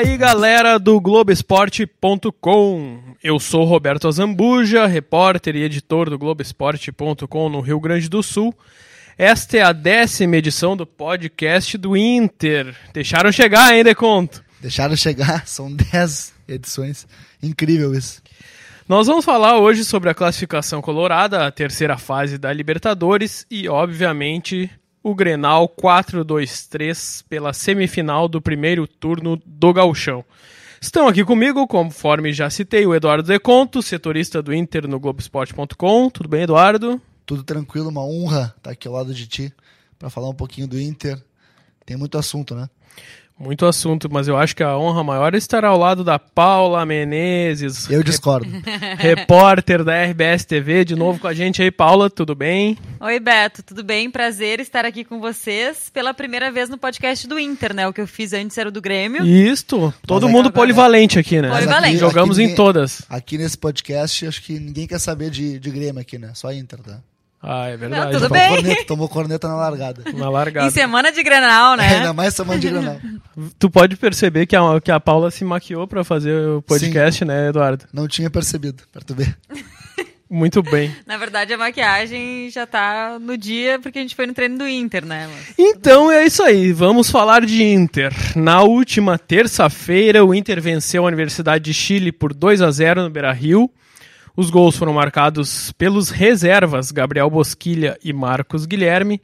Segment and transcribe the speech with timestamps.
[0.00, 3.02] E aí, galera do Globoesporte.com.
[3.22, 8.54] Eu sou Roberto Azambuja, repórter e editor do Globoesporte.com no Rio Grande do Sul.
[9.18, 12.74] Esta é a décima edição do podcast do Inter.
[12.94, 14.42] Deixaram chegar, hein, Deconto?
[14.58, 17.06] Deixaram chegar, são 10 edições.
[17.42, 18.22] Incrível isso.
[18.88, 24.70] Nós vamos falar hoje sobre a classificação colorada, a terceira fase da Libertadores e, obviamente,
[25.02, 30.24] o Grenal 4-2-3 pela semifinal do primeiro turno do Gauchão.
[30.80, 36.10] Estão aqui comigo, conforme já citei, o Eduardo Deconto, setorista do Inter no Globoesporte.com.
[36.10, 37.00] Tudo bem, Eduardo?
[37.26, 39.52] Tudo tranquilo, uma honra estar aqui ao lado de ti
[39.98, 41.22] para falar um pouquinho do Inter.
[41.84, 42.68] Tem muito assunto, né?
[43.40, 46.84] Muito assunto, mas eu acho que a honra maior é estar ao lado da Paula
[46.84, 47.88] Menezes.
[47.88, 48.46] Eu discordo.
[48.98, 52.76] repórter da RBS TV, de novo com a gente aí, Paula, tudo bem?
[53.00, 54.10] Oi, Beto, tudo bem?
[54.10, 57.88] Prazer estar aqui com vocês pela primeira vez no podcast do Inter, né?
[57.88, 59.24] O que eu fiz antes era o do Grêmio.
[59.24, 61.48] Isto, todo Mas mundo polivalente aqui, né?
[61.48, 61.86] Polivalente.
[61.96, 63.00] Aqui- Jogamos aqui em todas.
[63.08, 66.32] Aqui nesse podcast, acho que ninguém quer saber de, de Grêmio aqui, né?
[66.34, 67.00] Só Inter, tá?
[67.42, 68.12] Ah, é verdade.
[68.12, 68.50] tudo Tomou bem.
[68.54, 70.02] corneta, tomou corneta na largada.
[70.12, 70.70] Na Em largada.
[70.70, 71.96] semana de Grenal, né?
[71.96, 72.98] Ainda mais semana de Granal.
[73.58, 77.48] Tu pode perceber que a, que a Paula se maquiou pra fazer o podcast, né,
[77.48, 77.86] Eduardo?
[77.92, 79.34] Não tinha percebido, pra tu ver.
[80.32, 80.94] Muito bem.
[81.06, 84.68] Na verdade, a maquiagem já tá no dia, porque a gente foi no treino do
[84.68, 85.28] Inter, né?
[85.28, 88.12] Mas- Então é isso aí, vamos falar de Inter.
[88.36, 93.10] Na última terça-feira, o Inter venceu a Universidade de Chile por 2 a 0 no
[93.10, 93.68] Beira-Rio.
[94.40, 99.20] Os gols foram marcados pelos reservas Gabriel Bosquilha e Marcos Guilherme,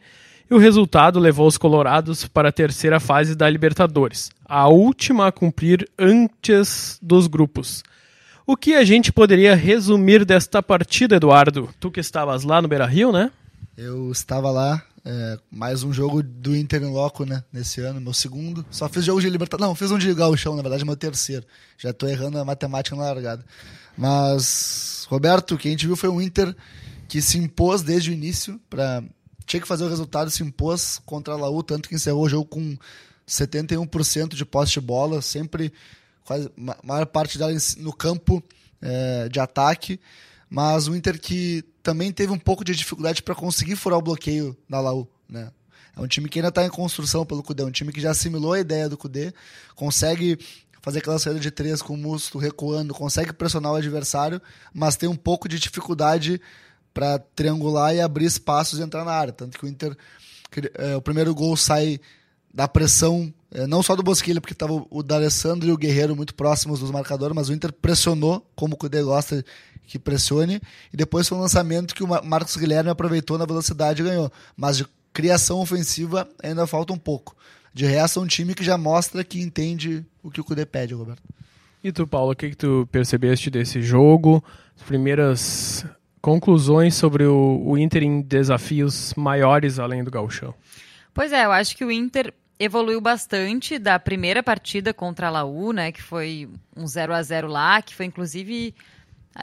[0.50, 5.33] e o resultado levou os colorados para a terceira fase da Libertadores, a última a
[5.33, 7.83] cumprir antes dos grupos.
[8.47, 11.70] O que a gente poderia resumir desta partida, Eduardo?
[11.81, 13.31] Tu que estavas lá no Beira-Rio, né?
[13.75, 17.44] Eu estava lá, é, mais um jogo do Inter em loco, né?
[17.53, 18.67] Nesse ano, meu segundo.
[18.72, 19.69] Só fiz jogo de Libertadores.
[19.69, 21.47] Não, fiz um de Gauchão, na verdade, meu terceiro.
[21.78, 23.45] Já tô errando a matemática na largada.
[23.97, 26.53] Mas, Roberto, o que a gente viu foi um Inter
[27.06, 28.61] que se impôs desde o início.
[28.69, 29.00] Pra...
[29.47, 32.47] Tinha que fazer o resultado, se impôs contra a Laú, tanto que encerrou o jogo
[32.47, 32.77] com
[33.28, 35.72] 71% de posse de bola, sempre
[36.25, 36.50] quase
[36.83, 38.43] maior parte dela no campo
[38.83, 40.00] é, de ataque.
[40.49, 44.57] Mas o Inter que também teve um pouco de dificuldade para conseguir furar o bloqueio
[44.69, 45.51] da Laú, né?
[45.97, 48.11] É um time que ainda está em construção pelo Cudê, é um time que já
[48.11, 49.33] assimilou a ideia do Cudê,
[49.75, 50.39] consegue
[50.83, 54.41] fazer aquela saída de três com o Musto recuando, consegue pressionar o adversário,
[54.75, 56.41] mas tem um pouco de dificuldade
[56.93, 59.33] para triangular e abrir espaços e entrar na área.
[59.33, 59.97] Tanto que o Inter,
[60.75, 61.99] é, o primeiro gol sai
[62.56, 66.34] da pressão, é, não só do Bosquilha, porque estava o D'Alessandro e o Guerreiro muito
[66.34, 69.44] próximos dos marcadores, mas o Inter pressionou, como o Cudê gosta
[69.87, 70.59] que pressione,
[70.91, 74.33] e depois foi um lançamento que o Mar- Marcos Guilherme aproveitou na velocidade e ganhou.
[74.56, 77.37] Mas de criação ofensiva ainda falta um pouco.
[77.75, 80.95] De resto, é um time que já mostra que entende o que o Cudê pede,
[80.95, 81.22] Roberto.
[81.84, 84.43] E tu, Paulo, o que, que tu percebeste desse jogo?
[84.75, 85.84] As primeiras
[86.22, 90.55] conclusões sobre o, o Inter em desafios maiores além do gauchão.
[91.12, 95.72] Pois é, eu acho que o Inter evoluiu bastante da primeira partida contra a Laú,
[95.72, 95.93] né?
[95.93, 98.75] Que foi um 0 a 0 lá, que foi inclusive,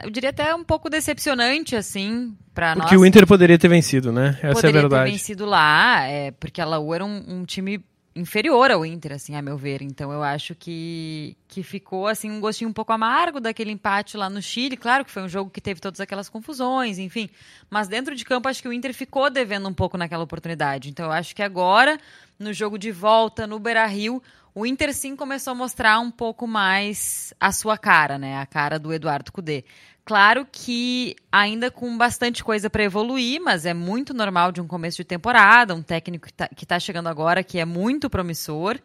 [0.04, 2.86] eu diria até um pouco decepcionante, assim, para nós.
[2.86, 4.38] Porque o Inter poderia ter vencido, né?
[4.38, 5.12] Essa é a poderia ter verdade.
[5.12, 7.84] vencido lá, é, porque a Laú era um, um time
[8.16, 9.82] inferior ao Inter, assim, a meu ver.
[9.82, 14.30] Então eu acho que, que ficou assim um gostinho um pouco amargo daquele empate lá
[14.30, 14.78] no Chile.
[14.78, 17.30] Claro que foi um jogo que teve todas aquelas confusões, enfim.
[17.70, 20.90] Mas dentro de campo acho que o Inter ficou devendo um pouco naquela oportunidade.
[20.90, 22.00] Então eu acho que agora,
[22.38, 24.22] no jogo de volta, no Beira-Rio,
[24.56, 28.38] o Inter sim começou a mostrar um pouco mais a sua cara, né?
[28.38, 29.66] A cara do Eduardo Cudê.
[30.06, 34.98] Claro que ainda com bastante coisa para evoluir, mas é muito normal de um começo
[34.98, 38.80] de temporada, um técnico que tá, que tá chegando agora, que é muito promissor.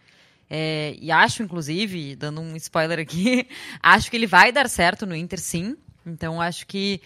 [0.49, 3.49] é, e acho, inclusive, dando um spoiler aqui,
[3.82, 5.76] acho que ele vai dar certo no Inter, sim.
[6.06, 7.00] Então acho que,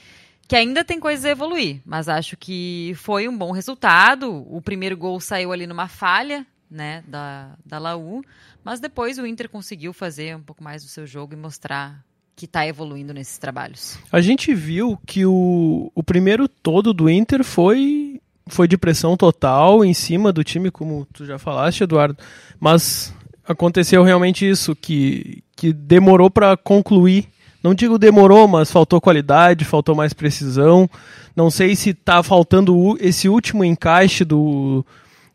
[0.47, 4.47] que ainda tem coisas a evoluir, mas acho que foi um bom resultado.
[4.55, 8.23] O primeiro gol saiu ali numa falha, né, da, da Laú,
[8.63, 12.47] mas depois o Inter conseguiu fazer um pouco mais do seu jogo e mostrar que
[12.47, 13.99] está evoluindo nesses trabalhos.
[14.11, 19.85] A gente viu que o, o primeiro todo do Inter foi, foi de pressão total
[19.85, 22.17] em cima do time, como tu já falaste, Eduardo.
[22.59, 23.15] Mas
[23.47, 27.29] aconteceu realmente isso, que, que demorou para concluir.
[27.63, 30.91] Não digo demorou, mas faltou qualidade, faltou mais precisão.
[31.37, 34.85] Não sei se tá faltando esse último encaixe do,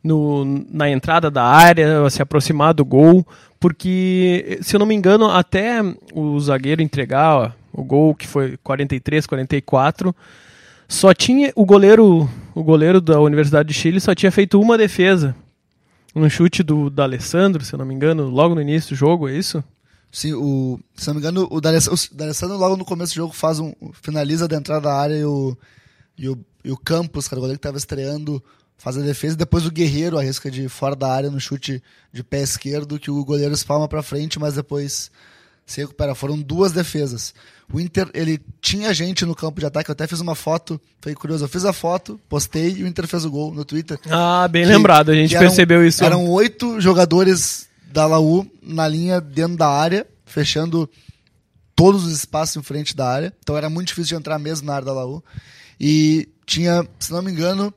[0.03, 3.25] no, na entrada da área, se aproximar do gol,
[3.59, 5.81] porque, se eu não me engano, até
[6.13, 10.15] o zagueiro entregar ó, o gol, que foi 43, 44,
[10.87, 15.35] só tinha o goleiro, o goleiro da Universidade de Chile só tinha feito uma defesa.
[16.15, 19.27] Um chute do, do Alessandro, se eu não me engano, logo no início do jogo,
[19.27, 19.63] é isso?
[20.11, 23.73] Sim, o, se não me engano, o D'Alessandro logo no começo do jogo faz um,
[24.01, 25.55] finaliza da entrada da área e o,
[26.17, 28.41] e o, e o Campos, cara, o goleiro que estava estreando,
[28.77, 29.33] faz a defesa.
[29.33, 31.81] E depois o Guerreiro arrisca de fora da área no chute
[32.13, 35.11] de pé esquerdo, que o goleiro espalma para frente, mas depois
[35.65, 36.15] se recupera.
[36.15, 37.33] Foram duas defesas.
[37.71, 41.13] O Inter, ele tinha gente no campo de ataque, eu até fiz uma foto, foi
[41.13, 43.99] curioso, eu fiz a foto, postei e o Inter fez o gol no Twitter.
[44.09, 46.03] Ah, bem que, lembrado, a gente eram, percebeu isso.
[46.03, 50.89] Eram oito jogadores da Laú na linha dentro da área, fechando
[51.75, 54.75] todos os espaços em frente da área, então era muito difícil de entrar mesmo na
[54.75, 55.21] área da Laú.
[55.79, 57.73] E tinha, se não me engano,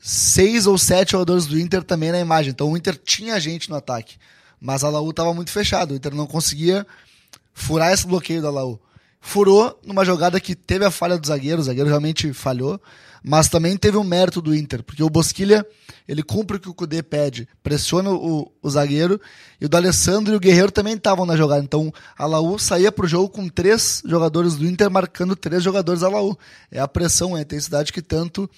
[0.00, 3.76] seis ou sete jogadores do Inter também na imagem, então o Inter tinha gente no
[3.76, 4.16] ataque.
[4.60, 6.86] Mas a Laú estava muito fechado, o Inter não conseguia
[7.52, 8.80] furar esse bloqueio da Laú.
[9.20, 12.80] Furou numa jogada que teve a falha do zagueiro, o zagueiro realmente falhou,
[13.22, 15.64] mas também teve um mérito do Inter, porque o Bosquilha,
[16.08, 19.20] ele cumpre o que o Cudê pede, pressiona o, o zagueiro,
[19.60, 21.62] e o D'Alessandro e o Guerreiro também estavam na jogada.
[21.62, 26.08] Então, a Laú saía pro jogo com três jogadores do Inter marcando três jogadores da
[26.08, 26.34] Laú.
[26.70, 28.48] É a pressão, é a intensidade que tanto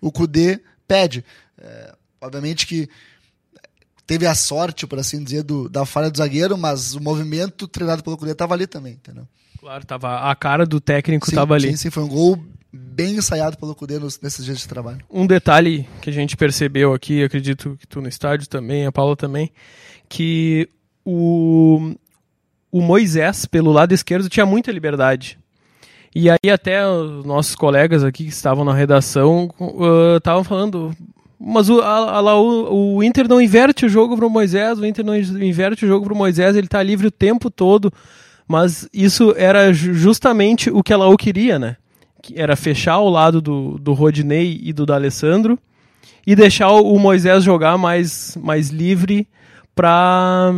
[0.00, 1.24] o Cudê pede.
[1.60, 2.88] É, obviamente que
[4.06, 8.02] teve a sorte, por assim dizer, do, da falha do zagueiro, mas o movimento treinado
[8.02, 9.28] pelo Cudê estava ali também, entendeu?
[9.60, 11.68] Claro, tava, a cara do técnico estava ali.
[11.70, 12.42] Sim, sim, foi um gol
[12.72, 15.00] bem ensaiado pelo Cudê nesses dias de trabalho.
[15.10, 19.14] Um detalhe que a gente percebeu aqui, acredito que tu no estádio também, a Paula
[19.14, 19.52] também,
[20.08, 20.68] que
[21.04, 21.94] o,
[22.70, 25.37] o Moisés, pelo lado esquerdo, tinha muita liberdade.
[26.14, 29.50] E aí até os nossos colegas aqui que estavam na redação
[30.16, 30.92] estavam uh, falando,
[31.38, 34.86] mas o, a, a, o, o, Inter não inverte o jogo para o Moisés, o
[34.86, 37.92] Inter não inverte o jogo para o Moisés, ele está livre o tempo todo.
[38.46, 41.76] Mas isso era justamente o que a Laú queria, né?
[42.22, 45.58] Que era fechar o lado do, do Rodinei e do D'Alessandro
[46.26, 49.28] e deixar o Moisés jogar mais, mais livre
[49.74, 50.50] para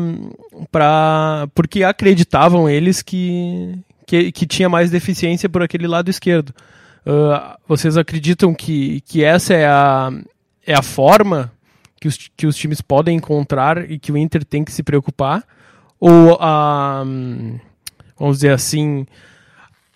[0.71, 3.75] para porque acreditavam eles que,
[4.11, 6.51] que, que tinha mais deficiência por aquele lado esquerdo.
[7.07, 10.11] Uh, vocês acreditam que, que essa é a,
[10.67, 11.53] é a forma
[12.01, 15.47] que os, que os times podem encontrar e que o Inter tem que se preocupar?
[16.01, 17.05] Ou a.
[18.19, 19.07] vamos dizer assim.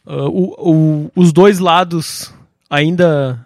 [0.06, 2.32] Uh, o, o, os dois lados
[2.70, 3.44] ainda.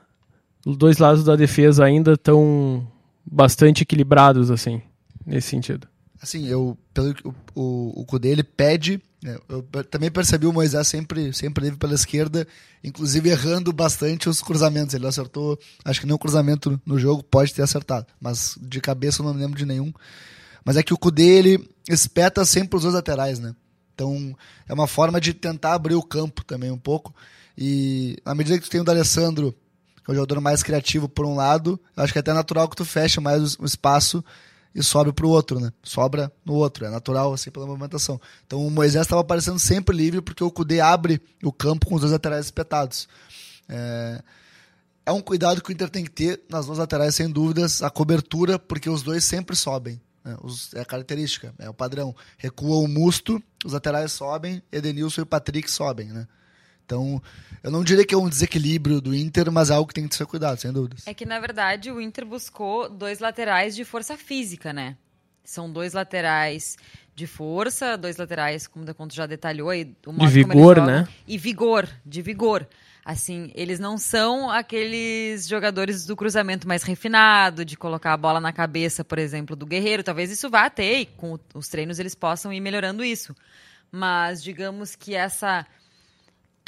[0.66, 2.86] Os dois lados da defesa ainda estão
[3.24, 4.82] bastante equilibrados, assim,
[5.24, 5.88] nesse sentido.
[6.20, 11.32] Assim, eu, pelo o, o, o Cudê, ele pede eu também percebi o Moisés sempre,
[11.32, 12.46] sempre livre pela esquerda,
[12.84, 14.94] inclusive errando bastante os cruzamentos.
[14.94, 19.26] Ele acertou, acho que o cruzamento no jogo pode ter acertado, mas de cabeça eu
[19.26, 19.92] não lembro de nenhum.
[20.64, 23.54] Mas é que o Kudê, ele espeta sempre os dois laterais, né?
[23.94, 24.36] Então
[24.68, 27.12] é uma forma de tentar abrir o campo também um pouco.
[27.56, 29.52] E à medida que tu tem o D'Alessandro,
[30.04, 32.76] que é o jogador mais criativo por um lado, acho que é até natural que
[32.76, 34.24] tu feche mais o espaço
[34.74, 35.72] e sobe para o outro, né?
[35.82, 38.20] Sobra no outro, é natural assim pela movimentação.
[38.46, 42.00] Então o Moisés estava aparecendo sempre livre porque o Cudê abre o campo com os
[42.00, 43.08] dois laterais espetados.
[43.68, 44.22] É...
[45.06, 47.90] é um cuidado que o Inter tem que ter nas duas laterais, sem dúvidas, a
[47.90, 50.00] cobertura, porque os dois sempre sobem.
[50.24, 50.36] Né?
[50.42, 52.14] Os, é a característica, é o padrão.
[52.36, 56.26] Recua o Musto, os laterais sobem, Edenilson e Patrick sobem, né?
[56.88, 57.22] Então,
[57.62, 60.16] eu não diria que é um desequilíbrio do Inter, mas é algo que tem que
[60.16, 61.06] ser cuidado, sem dúvidas.
[61.06, 64.96] É que, na verdade, o Inter buscou dois laterais de força física, né?
[65.44, 66.78] São dois laterais
[67.14, 69.84] de força, dois laterais, como o Conto já detalhou aí.
[69.84, 71.06] de vigor, né?
[71.26, 72.66] E vigor, de vigor.
[73.04, 78.52] Assim, eles não são aqueles jogadores do cruzamento mais refinado, de colocar a bola na
[78.52, 80.02] cabeça, por exemplo, do Guerreiro.
[80.02, 83.36] Talvez isso vá ter, e com os treinos eles possam ir melhorando isso.
[83.92, 85.66] Mas digamos que essa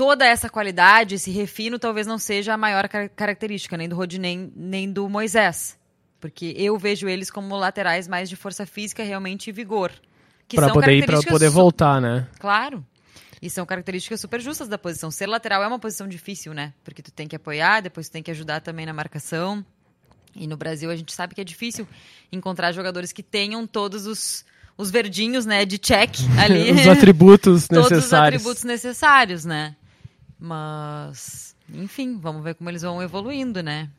[0.00, 4.50] toda essa qualidade, esse refino, talvez não seja a maior car característica, nem do Rodinei,
[4.57, 5.78] nem do Moisés.
[6.19, 9.92] Porque eu vejo eles como laterais mais de força física, realmente e vigor.
[10.54, 12.26] Para poder ir, para poder voltar, né?
[12.38, 12.83] Claro.
[13.42, 15.11] E são características super justas da posição.
[15.11, 16.73] Ser lateral é uma posição difícil, né?
[16.83, 19.62] Porque tu tem que apoiar, depois tu tem que ajudar também na marcação.
[20.35, 21.87] E no Brasil a gente sabe que é difícil
[22.33, 24.47] encontrar jogadores que tenham todos os,
[24.78, 26.73] os verdinhos, né, de check ali.
[26.73, 27.88] os atributos necessários.
[27.88, 29.76] Todos os atributos necessários, né?
[30.40, 33.90] Mas, enfim, vamos ver como eles vão evoluindo, né?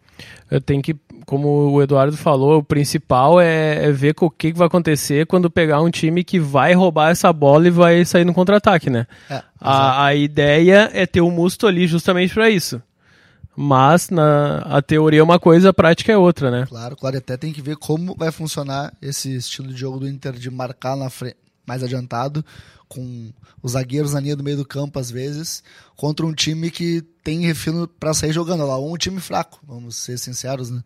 [0.49, 0.95] Eu tenho que,
[1.25, 5.49] como o Eduardo falou, o principal é, é ver o que, que, vai acontecer quando
[5.49, 9.07] pegar um time que vai roubar essa bola e vai sair no contra-ataque, né?
[9.29, 12.81] É, a, a, ideia é ter o um Musto ali justamente para isso.
[13.55, 16.65] Mas na, a teoria é uma coisa, a prática é outra, né?
[16.67, 17.17] Claro, claro.
[17.17, 20.95] Até tem que ver como vai funcionar esse estilo de jogo do Inter de marcar
[20.95, 22.43] na frente, mais adiantado,
[22.91, 23.31] com
[23.63, 25.63] os zagueiros na linha do meio do campo às vezes,
[25.95, 29.95] contra um time que tem refino para sair jogando lá, ou um time fraco, vamos
[29.95, 30.83] ser sinceros, né?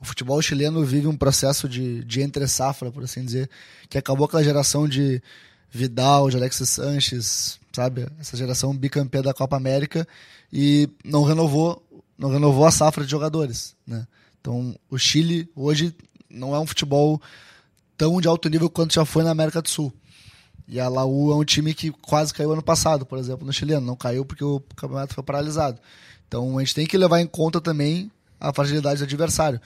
[0.00, 3.48] O futebol chileno vive um processo de, de entre-safra, por assim dizer,
[3.88, 5.22] que acabou aquela geração de
[5.70, 8.08] Vidal, de Alexis Sanches, sabe?
[8.18, 10.06] Essa geração bicampeã da Copa América
[10.52, 11.80] e não renovou,
[12.18, 14.06] não renovou a safra de jogadores, né?
[14.40, 15.94] Então, o Chile hoje
[16.28, 17.22] não é um futebol
[17.96, 19.92] tão de alto nível quanto já foi na América do Sul.
[20.66, 23.86] E a Laú é um time que quase caiu ano passado, por exemplo, no chileno.
[23.86, 25.78] Não caiu porque o campeonato foi paralisado.
[26.26, 29.60] Então a gente tem que levar em conta também a fragilidade do adversário.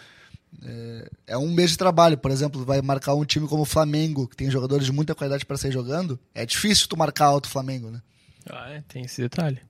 [0.64, 4.26] É, é um mês de trabalho, por exemplo, vai marcar um time como o Flamengo,
[4.26, 6.18] que tem jogadores de muita qualidade para sair jogando.
[6.34, 8.00] É difícil tu marcar alto o Flamengo, né?
[8.50, 9.60] Ah, é, tem esse detalhe.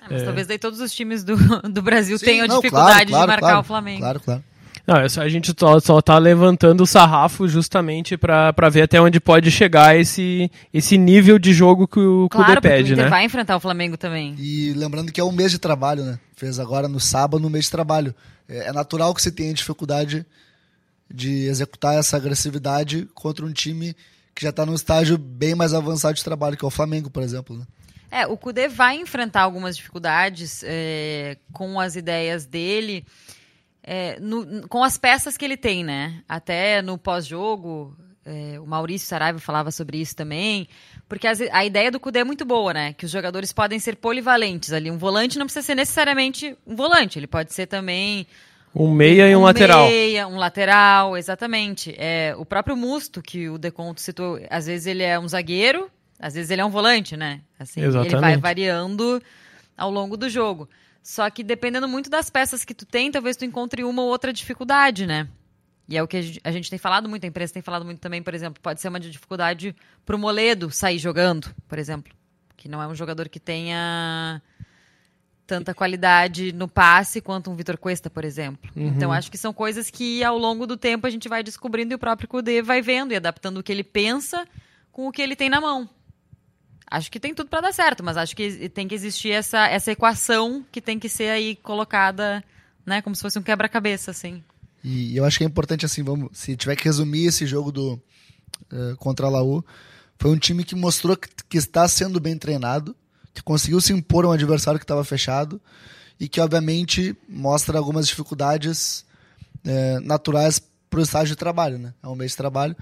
[0.00, 0.24] Ah, mas é.
[0.24, 1.36] talvez daí todos os times do,
[1.68, 4.00] do Brasil Sim, tenham não, dificuldade claro, claro, de marcar claro, o Flamengo.
[4.00, 4.44] Claro, claro.
[4.90, 9.48] Não, a gente só, só tá levantando o sarrafo justamente para ver até onde pode
[9.48, 13.06] chegar esse, esse nível de jogo que o claro, Cudê pede, né?
[13.06, 14.34] vai enfrentar o Flamengo também.
[14.36, 16.18] E lembrando que é um mês de trabalho, né?
[16.34, 18.12] Fez agora no sábado, no mês de trabalho.
[18.48, 20.26] É, é natural que você tenha dificuldade
[21.08, 23.94] de executar essa agressividade contra um time
[24.34, 27.22] que já está num estágio bem mais avançado de trabalho, que é o Flamengo, por
[27.22, 27.56] exemplo.
[27.56, 27.64] Né?
[28.10, 33.04] É, o Cudê vai enfrentar algumas dificuldades é, com as ideias dele
[33.82, 36.22] é, no, com as peças que ele tem, né?
[36.28, 40.68] Até no pós-jogo, é, o Maurício Saraiva falava sobre isso também,
[41.08, 42.92] porque as, a ideia do Cudê é muito boa, né?
[42.92, 44.90] Que os jogadores podem ser polivalentes ali.
[44.90, 48.26] Um volante não precisa ser necessariamente um volante, ele pode ser também
[48.74, 49.88] um meia e um, um lateral.
[49.88, 51.94] Meia, um lateral, exatamente.
[51.98, 56.34] É, o próprio Musto, que o Deconto citou, às vezes ele é um zagueiro, às
[56.34, 57.40] vezes ele é um volante, né?
[57.58, 58.14] Assim, exatamente.
[58.14, 59.20] ele vai variando
[59.76, 60.68] ao longo do jogo.
[61.02, 64.32] Só que dependendo muito das peças que tu tem, talvez tu encontre uma ou outra
[64.32, 65.28] dificuldade, né?
[65.88, 67.84] E é o que a gente, a gente tem falado muito, a imprensa tem falado
[67.84, 69.74] muito também, por exemplo, pode ser uma dificuldade
[70.06, 72.12] pro Moledo sair jogando, por exemplo.
[72.56, 74.40] Que não é um jogador que tenha
[75.48, 78.70] tanta qualidade no passe quanto um Vitor Cuesta, por exemplo.
[78.76, 78.86] Uhum.
[78.86, 81.96] Então, acho que são coisas que ao longo do tempo a gente vai descobrindo e
[81.96, 84.46] o próprio Kudê vai vendo e adaptando o que ele pensa
[84.92, 85.90] com o que ele tem na mão.
[86.90, 89.92] Acho que tem tudo para dar certo, mas acho que tem que existir essa, essa
[89.92, 92.42] equação que tem que ser aí colocada,
[92.84, 94.42] né, como se fosse um quebra-cabeça, assim.
[94.82, 97.92] E eu acho que é importante, assim, vamos, se tiver que resumir esse jogo do
[98.72, 99.64] uh, contra a Laú,
[100.18, 102.96] foi um time que mostrou que, que, está sendo bem treinado,
[103.32, 105.60] que conseguiu se impor a um adversário que estava fechado
[106.18, 109.04] e que, obviamente, mostra algumas dificuldades
[109.64, 111.94] uh, naturais para o estágio de trabalho, né?
[112.02, 112.76] É um mês de trabalho,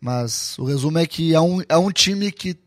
[0.00, 2.58] mas o resumo é que é um, é um time que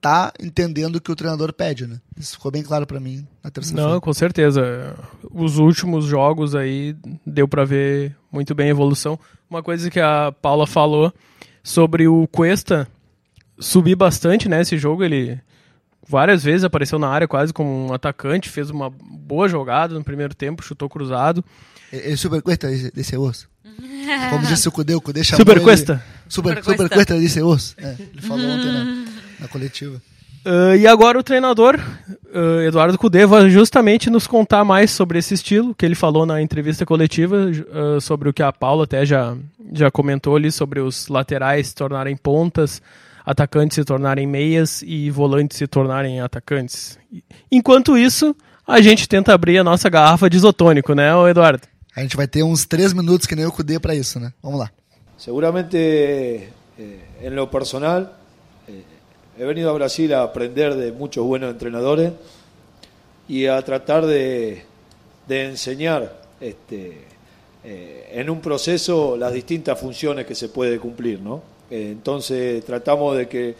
[0.00, 2.00] tá entendendo o que o treinador pede, né?
[2.16, 3.88] Isso ficou bem claro para mim na terça-feira.
[3.88, 4.94] Não, com certeza.
[5.30, 9.18] Os últimos jogos aí deu para ver muito bem a evolução.
[9.48, 11.12] Uma coisa que a Paula falou
[11.62, 12.88] sobre o Cuesta
[13.60, 15.38] subir bastante, né, esse jogo, ele
[16.08, 20.34] várias vezes apareceu na área quase como um atacante, fez uma boa jogada no primeiro
[20.34, 21.44] tempo, chutou cruzado.
[21.92, 23.48] É, é super Cuesta desse osso.
[24.30, 26.02] Como disse o Cudê, o Cudê chamou Super Cuesta.
[26.28, 27.74] Super, super, super Cuesta desse osso.
[27.78, 29.06] É, ele falou ontem, né?
[29.40, 30.00] na coletiva.
[30.44, 31.78] Uh, e agora o treinador,
[32.34, 36.40] uh, Eduardo Cudê, vai justamente nos contar mais sobre esse estilo, que ele falou na
[36.40, 39.36] entrevista coletiva, uh, sobre o que a Paula até já,
[39.72, 42.80] já comentou ali, sobre os laterais se tornarem pontas,
[43.24, 46.98] atacantes se tornarem meias e volantes se tornarem atacantes.
[47.52, 48.34] Enquanto isso,
[48.66, 51.68] a gente tenta abrir a nossa garrafa de isotônico, né, Eduardo?
[51.94, 54.32] A gente vai ter uns três minutos que nem o Cudê para isso, né?
[54.42, 54.70] Vamos lá.
[55.18, 56.48] Seguramente, eh,
[57.20, 58.19] en lo personal,
[59.40, 62.12] He venido a Brasil a aprender de muchos buenos entrenadores
[63.26, 64.64] y a tratar de,
[65.30, 66.98] enseñar este,
[67.64, 71.22] eh, en un proceso las distintas funciones que se puede cumplir.
[71.22, 71.40] ¿no?
[71.70, 73.54] Eh, entonces tratamos de que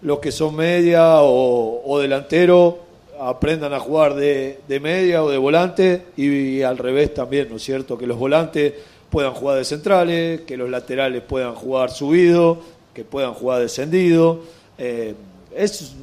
[0.00, 2.78] los que son media o, delantero
[3.20, 7.98] aprendan a jugar de, media o de volante y, al revés también, ¿no es cierto?
[7.98, 8.72] Que los volantes
[9.10, 12.56] puedan jugar de centrales, que los laterales puedan jugar subido,
[12.94, 14.40] que puedan jugar descendido.
[14.78, 15.14] Eh,
[15.56, 15.94] es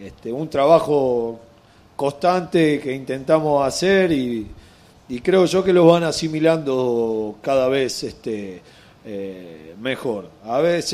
[0.00, 1.38] este, un trabajo
[1.94, 4.48] constante que intentamos hacer y,
[5.22, 8.60] creo yo que lo van asimilando cada vez este,
[9.04, 10.30] eh, mejor.
[10.44, 10.92] A veces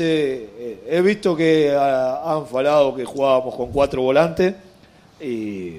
[0.57, 4.53] eh, he visto que han falado que jugábamos con cuatro volantes
[5.19, 5.77] y,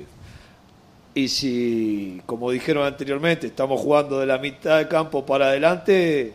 [1.14, 6.32] y si, como dijeron anteriormente, estamos jugando de la mitad del campo para adelante,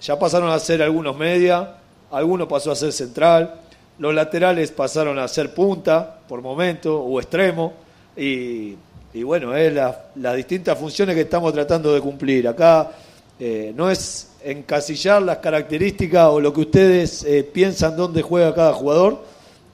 [0.00, 1.76] ya pasaron a ser algunos media,
[2.12, 3.62] algunos pasó a ser central
[3.98, 7.72] los laterales pasaron a ser punta por momento o extremo
[8.16, 8.76] y,
[9.24, 12.46] bueno, es las distintas funciones que estamos tratando de cumplir.
[12.48, 12.92] Acá
[13.38, 18.72] eh, no es encasillar las características o lo que ustedes eh, piensan dónde juega cada
[18.72, 19.22] jugador,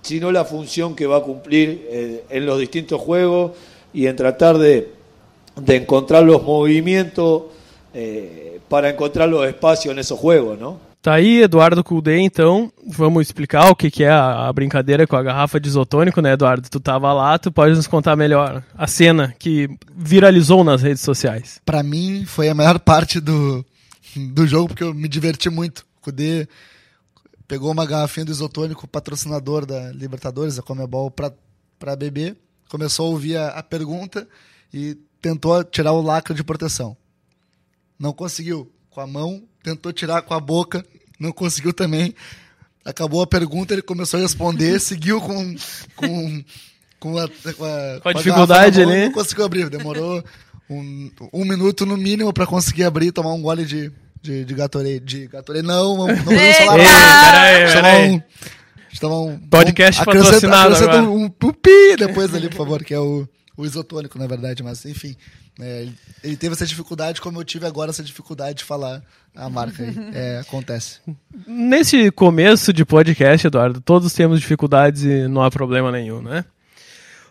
[0.02, 3.52] sino la función que va a cumplir eh, en los distintos juegos
[3.92, 4.90] y en tratar de,
[5.56, 7.44] de encontrar los movimientos
[8.68, 10.93] para encontrar los espacios en esos juegos, ¿no?
[11.04, 12.72] Tá aí, Eduardo Cudê, então.
[12.86, 16.66] Vamos explicar o que, que é a, brincadeira com a garrafa de isotônico, né, Eduardo?
[16.70, 21.60] Tu tava lá, tu pode nos contar melhor a cena que viralizou nas redes sociais.
[21.62, 23.62] Para mim, foi a maior parte do,
[24.16, 25.80] do jogo, porque eu me diverti muito.
[25.98, 26.48] O Cudê
[27.46, 32.34] pegou uma garrafinha do isotônico, patrocinador da Libertadores, da Comebol, para beber.
[32.70, 34.26] Começou a ouvir a, a pergunta
[34.72, 36.96] e tentou tirar o lacre de proteção.
[37.98, 38.72] Não conseguiu.
[38.88, 40.84] Com a mão, tentou tirar com a boca,
[41.18, 42.14] não conseguiu também.
[42.84, 45.56] Acabou a pergunta, ele começou a responder, seguiu com,
[45.96, 46.44] com,
[47.00, 49.06] com a, com a, com a dificuldade ali.
[49.06, 50.22] Não conseguiu abrir, demorou
[50.68, 53.90] um, um minuto no mínimo para conseguir abrir e tomar um gole de,
[54.20, 55.00] de, de Gatorade.
[55.00, 58.10] De Gatorade, não, não, não vamos falar Peraí, peraí.
[58.10, 63.26] Um, Podcast um, patrocinado acrescenta um, um pupi depois ali, por favor, que é o,
[63.56, 65.16] o isotônico, na verdade, mas enfim.
[65.60, 65.86] É,
[66.22, 69.02] ele teve essa dificuldade, como eu tive agora essa dificuldade de falar
[69.34, 69.84] a marca.
[70.14, 71.00] É, acontece.
[71.46, 76.44] Nesse começo de podcast, Eduardo, todos temos dificuldades e não há problema nenhum, né?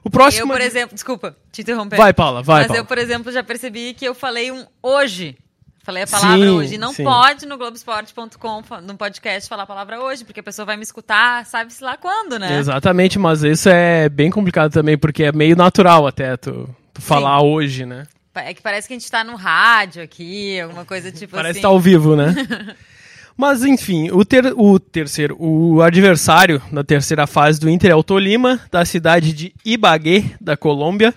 [0.03, 0.51] O próximo.
[0.51, 1.95] Eu, por exemplo, desculpa te interromper.
[1.95, 2.61] Vai, Paula, vai.
[2.61, 2.81] Mas Paula.
[2.81, 5.37] eu, por exemplo, já percebi que eu falei um hoje.
[5.83, 6.77] Falei a palavra sim, hoje.
[6.77, 7.03] Não sim.
[7.03, 11.45] pode no Globoesporte.com, no podcast, falar a palavra hoje, porque a pessoa vai me escutar,
[11.45, 12.57] sabe-se lá quando, né?
[12.57, 17.41] Exatamente, mas isso é bem complicado também, porque é meio natural até tu, tu falar
[17.41, 18.07] hoje, né?
[18.33, 21.61] É que parece que a gente tá no rádio aqui, alguma coisa tipo parece assim.
[21.61, 22.33] Parece tá ao vivo, né?
[23.35, 28.03] Mas enfim, o, ter, o terceiro, o adversário na terceira fase do Inter é o
[28.03, 31.13] Tolima, da cidade de Ibagué, da Colômbia.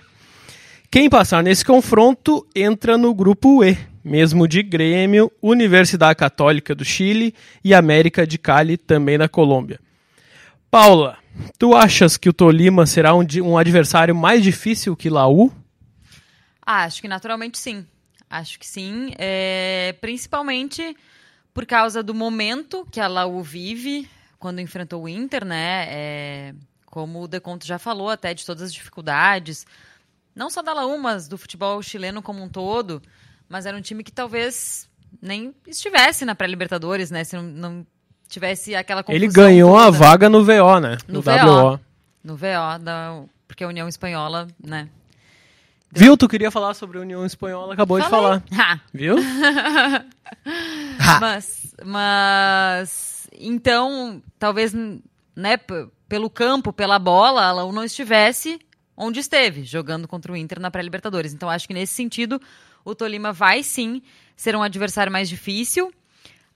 [0.91, 7.35] Quem passar nesse confronto entra no grupo E, mesmo de Grêmio, Universidade Católica do Chile
[7.63, 9.79] e América de Cali, também da Colômbia.
[10.71, 11.17] Paula,
[11.59, 15.51] tu achas que o Tolima será um, um adversário mais difícil que Laú?
[16.65, 17.85] Ah, acho que naturalmente sim.
[18.29, 19.11] Acho que sim.
[19.17, 20.95] É, principalmente
[21.53, 25.87] por causa do momento que a Laú vive quando enfrentou o Inter, né?
[25.89, 26.55] É,
[26.85, 29.65] como o Deconto já falou, até de todas as dificuldades,
[30.35, 33.01] não só da Laú, mas do futebol chileno como um todo.
[33.49, 34.89] Mas era um time que talvez
[35.21, 37.23] nem estivesse na pré-Libertadores, né?
[37.23, 37.87] Se não, não,
[38.27, 39.15] tivesse aquela confusão.
[39.15, 39.85] Ele ganhou toda.
[39.85, 40.97] a vaga no VO, né?
[41.07, 41.31] No, no VO.
[41.31, 41.79] WO.
[42.23, 44.89] No VO, da, porque a União Espanhola, né?
[45.91, 46.17] Viu?
[46.17, 48.39] Tu queria falar sobre a União Espanhola, acabou Falei.
[48.39, 48.59] de falar.
[48.59, 48.79] Ha.
[48.93, 49.15] Viu?
[51.21, 54.73] mas, mas, então, talvez,
[55.35, 55.57] né,
[56.09, 58.59] pelo campo, pela bola, ela não estivesse
[58.97, 61.33] onde esteve, jogando contra o Inter na pré-Libertadores.
[61.33, 62.41] Então, acho que nesse sentido,
[62.87, 64.01] o Tolima vai sim
[64.35, 65.93] ser um adversário mais difícil.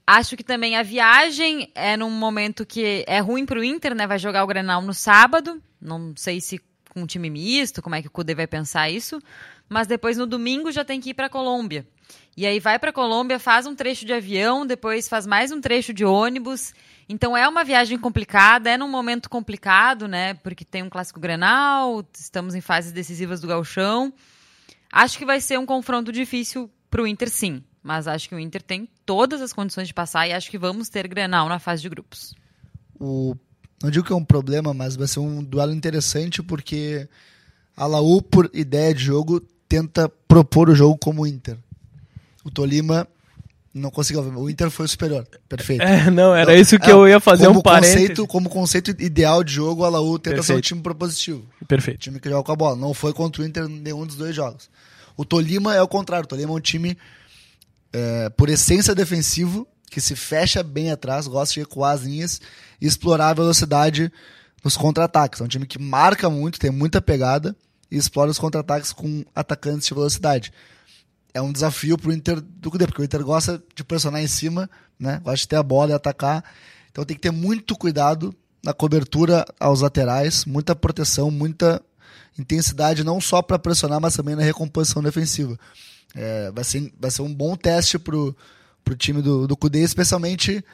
[0.06, 4.06] Acho que também a viagem é num momento que é ruim para o Inter, né?
[4.06, 5.62] Vai jogar o Grenal no sábado.
[5.78, 9.20] Não sei se com um time misto, como é que o Cudê vai pensar isso.
[9.68, 11.86] Mas depois no domingo já tem que ir para Colômbia.
[12.34, 15.92] E aí vai para Colômbia, faz um trecho de avião, depois faz mais um trecho
[15.92, 16.72] de ônibus.
[17.10, 20.32] Então é uma viagem complicada, é num momento complicado, né?
[20.34, 24.12] Porque tem um clássico Grenal, estamos em fases decisivas do Gauchão.
[24.92, 27.64] Acho que vai ser um confronto difícil para o Inter, sim.
[27.82, 30.88] Mas acho que o Inter tem todas as condições de passar e acho que vamos
[30.88, 32.34] ter Grenal na fase de grupos.
[33.00, 33.34] O
[33.82, 37.08] não digo que é um problema, mas vai ser um duelo interessante porque
[37.76, 41.58] a Laú, por ideia de jogo, tenta propor o jogo como o Inter.
[42.44, 43.08] O Tolima
[43.74, 44.22] não conseguiu.
[44.22, 45.26] O Inter foi o superior.
[45.48, 45.82] Perfeito.
[45.82, 47.94] É, não, era isso que é, eu ia fazer um parênteses.
[47.94, 50.46] Conceito, como conceito ideal de jogo, a Laú tenta Perfeito.
[50.46, 51.46] ser um time propositivo.
[51.66, 52.00] Perfeito.
[52.00, 52.76] time que joga com a bola.
[52.76, 54.68] Não foi contra o Inter nenhum dos dois jogos.
[55.16, 56.24] O Tolima é o contrário.
[56.24, 56.96] O Tolima é um time,
[57.92, 62.40] é, por essência, defensivo, que se fecha bem atrás, gosta de recuar as linhas
[62.80, 64.12] e explorar a velocidade
[64.62, 65.40] nos contra-ataques.
[65.40, 67.56] É um time que marca muito, tem muita pegada
[67.90, 70.52] e explora os contra-ataques com atacantes de velocidade.
[71.34, 74.26] É um desafio para o Inter do Cudê, porque o Inter gosta de pressionar em
[74.26, 74.68] cima,
[74.98, 75.20] né?
[75.24, 76.44] gosta de ter a bola e atacar.
[76.90, 81.82] Então tem que ter muito cuidado na cobertura aos laterais, muita proteção, muita
[82.38, 85.58] intensidade, não só para pressionar, mas também na recomposição defensiva.
[86.14, 88.14] É, vai, ser, vai ser um bom teste para
[88.84, 90.64] pro time do, do Cudê, especialmente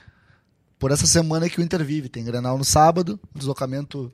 [0.79, 2.09] por essa semana que o Inter vive.
[2.09, 4.13] Tem Grenal no sábado, deslocamento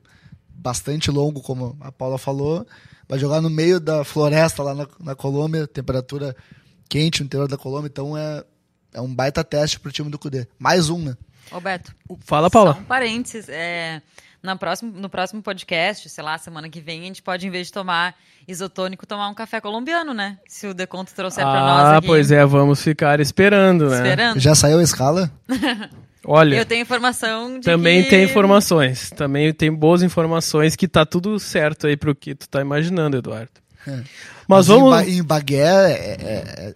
[0.57, 2.67] bastante longo, como a Paula falou.
[3.09, 6.35] Vai jogar no meio da floresta lá na, na Colômbia, temperatura
[6.89, 8.45] quente no interior da Colômbia, então é,
[8.93, 10.47] é um baita teste pro time do Cudê.
[10.59, 11.17] Mais um, né?
[11.51, 11.95] Ô Beto.
[12.21, 12.75] Fala, Paula.
[12.75, 13.49] Só um parênteses.
[13.49, 14.01] É,
[14.43, 17.67] no, próximo, no próximo podcast, sei lá, semana que vem, a gente pode, em vez
[17.67, 18.15] de tomar
[18.47, 20.39] isotônico, tomar um café colombiano, né?
[20.47, 23.97] Se o Deconto trouxer ah, pra nós Ah, pois é, vamos ficar esperando, né?
[23.97, 24.41] Esperando.
[24.41, 25.31] Já saiu a escala?
[26.27, 28.11] Olha, eu tenho informação de também que...
[28.11, 32.61] tem informações, também tem boas informações que tá tudo certo aí pro que tu tá
[32.61, 33.51] imaginando, Eduardo.
[33.87, 33.91] É.
[33.91, 34.07] Mas,
[34.49, 35.09] Mas, vamos.
[35.09, 36.17] Em, Bagué é, é,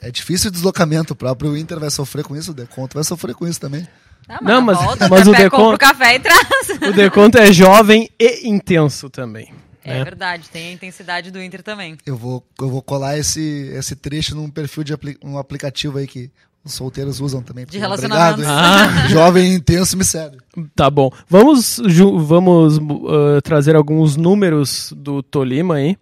[0.03, 1.13] é, é, difícil o deslocamento.
[1.13, 3.87] O próprio Inter vai sofrer com isso, o Deconto vai sofrer com isso também.
[4.29, 6.43] Ah, Não, mas- volta, mas o café, decon- compra o café e traz.
[6.87, 9.53] O Deconto é jovem e intenso também.
[9.85, 10.05] É né?
[10.05, 11.97] verdade, tem a intensidade do Inter também.
[12.05, 16.07] Eu vou, eu vou colar esse, esse trecho num perfil de apli um aplicativo aí
[16.07, 16.31] que
[16.69, 17.65] os solteiros usam também.
[17.65, 18.43] De porque- relacionamento.
[18.43, 19.09] Hein?
[19.11, 20.37] Jovem intenso me segue.
[20.77, 21.11] Tá bom.
[21.29, 25.97] Vamos, ju- vamos uh, trazer alguns números do Tolima aí,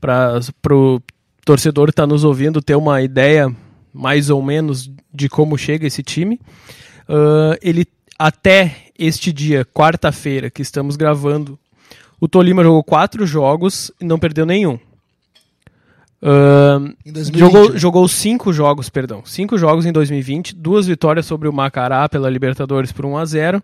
[0.00, 1.00] para o
[1.44, 3.54] torcedor que está nos ouvindo ter uma ideia
[3.92, 6.40] mais ou menos de como chega esse time.
[7.08, 7.86] Uh, ele
[8.18, 11.58] até este dia, quarta-feira, que estamos gravando,
[12.20, 14.78] o Tolima jogou quatro jogos e não perdeu nenhum.
[16.22, 17.38] Uh, Em 2020.
[17.38, 17.78] Jogou, né?
[17.78, 19.22] jogou cinco jogos, perdão.
[19.24, 23.62] Cinco jogos em 2020, duas vitórias sobre o Macará pela Libertadores por 1 a 0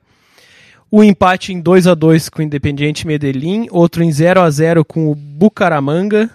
[0.90, 4.84] O empate em 2 a 2 com o Independiente Medellín, outro em 0 a 0
[4.84, 6.30] com o Bucaramanga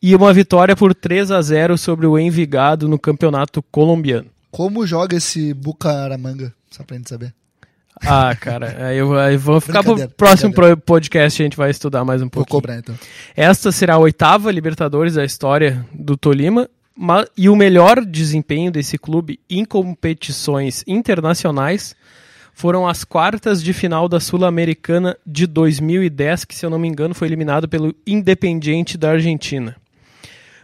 [0.00, 4.26] e uma vitória por 3 a 0 sobre o Envigado no Campeonato Colombiano.
[4.50, 6.54] Como joga esse Bucaramanga?
[6.70, 7.34] Só pra gente saber.
[8.06, 10.52] Ah, cara, aí, eu, aí vou ficar pro próximo
[10.84, 12.60] podcast, a gente vai estudar mais um Vou pouquinho.
[12.60, 12.94] cobrar então.
[13.36, 18.96] Esta será a oitava Libertadores da história do Tolima ma- e o melhor desempenho desse
[18.98, 21.94] clube em competições internacionais
[22.54, 27.14] foram as quartas de final da Sul-Americana de 2010, que, se eu não me engano,
[27.14, 29.76] foi eliminado pelo Independiente da Argentina.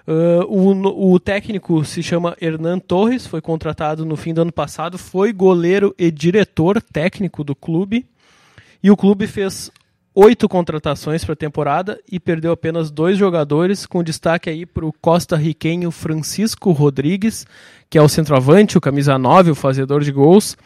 [0.06, 4.98] Uh, o, o técnico se chama Hernan Torres, foi contratado no fim do ano passado,
[4.98, 8.06] foi goleiro e diretor técnico do clube.
[8.82, 9.70] E o clube fez
[10.14, 14.92] oito contratações para a temporada e perdeu apenas dois jogadores, com destaque aí para o
[14.92, 17.46] costa-riquenho Francisco Rodrigues,
[17.90, 20.56] que é o centroavante, o camisa 9, o fazedor de gols.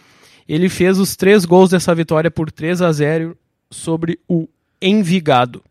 [0.48, 3.36] Ele fez os três gols dessa vitória por 3 a 0
[3.70, 4.48] sobre o
[4.80, 5.62] Envigado.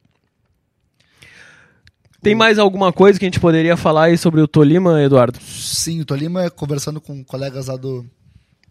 [2.21, 5.39] Tem mais alguma coisa que a gente poderia falar aí sobre o Tolima, Eduardo?
[5.41, 8.05] Sim, o Tolima, conversando com colegas lá do,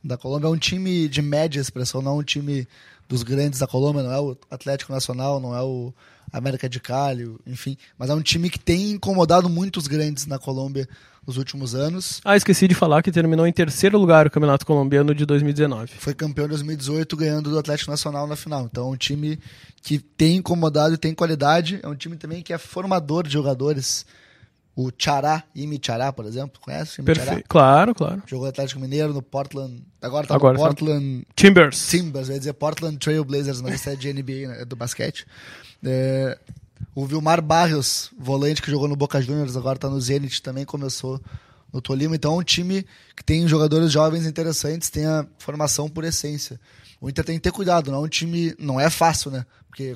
[0.03, 2.67] da Colômbia, é um time de média expressão, não é um time
[3.09, 5.93] dos grandes da Colômbia, não é o Atlético Nacional, não é o
[6.33, 7.77] América de Cali, enfim.
[7.97, 10.89] Mas é um time que tem incomodado muitos grandes na Colômbia
[11.27, 12.21] nos últimos anos.
[12.25, 15.93] Ah, esqueci de falar que terminou em terceiro lugar o Campeonato Colombiano de 2019.
[15.99, 18.65] Foi campeão em 2018, ganhando do Atlético Nacional na final.
[18.71, 19.39] Então é um time
[19.83, 21.81] que tem incomodado e tem qualidade.
[21.83, 24.07] É um time também que é formador de jogadores.
[24.79, 26.61] O Chará, Imi Chará, por exemplo.
[26.61, 27.43] Conhece o Imi Chará?
[27.49, 28.23] Claro, claro.
[28.27, 29.83] Jogou no Atlético Mineiro, no Portland.
[30.03, 31.89] Agora tá Agora no tá- Portland Timbers.
[31.89, 34.77] Timbers, eu ia dizer Portland Trail Blazers, mas isso é de NBA, né, é do
[34.77, 35.27] basquete.
[35.83, 36.39] É,
[36.95, 41.21] o Vilmar Barrios, volante que jogou no Boca Juniors, agora tá no Zenit, também começou
[41.73, 42.15] no Tolima.
[42.17, 46.59] Então é um time que tem jogadores jovens interessantes, tem a formação por essência.
[47.01, 48.55] O Inter tem que ter cuidado, não é um time.
[48.59, 49.45] Não é fácil, né?
[49.69, 49.93] Porque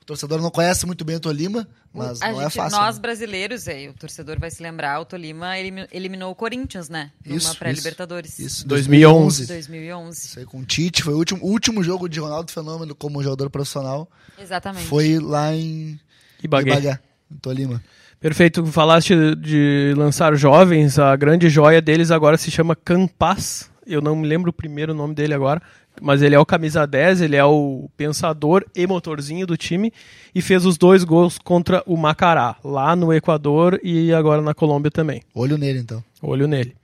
[0.00, 2.78] o torcedor não conhece muito bem o Tolima, mas A não é gente- fácil.
[2.78, 3.00] Nós né?
[3.00, 7.10] brasileiros, aí, o torcedor vai se lembrar, o Tolima elimi- eliminou o Corinthians, né?
[7.24, 8.38] Numa Isso, pré-Libertadores.
[8.38, 9.46] Isso, 2011.
[9.46, 10.26] 2011.
[10.26, 13.22] Isso aí com o Tite, foi o último, o último jogo de Ronaldo Fenômeno como
[13.22, 14.06] jogador profissional.
[14.38, 14.86] Exatamente.
[14.86, 15.98] Foi lá em
[16.44, 16.70] Ibagué.
[16.70, 17.00] Ibagué,
[17.32, 17.82] em Tolima.
[18.20, 18.64] Perfeito.
[18.66, 23.70] Falaste de lançar jovens, a grande joia deles agora se chama Campas.
[23.86, 25.60] Eu não me lembro o primeiro nome dele agora,
[26.00, 29.92] mas ele é o camisa 10, ele é o pensador e motorzinho do time
[30.34, 34.90] e fez os dois gols contra o Macará, lá no Equador e agora na Colômbia
[34.90, 35.22] também.
[35.34, 36.02] Olho nele, então.
[36.22, 36.74] Olho nele.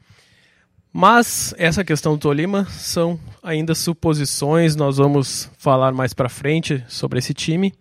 [0.92, 7.18] Mas essa questão do Tolima são ainda suposições, nós vamos falar mais pra frente sobre
[7.18, 7.72] esse time.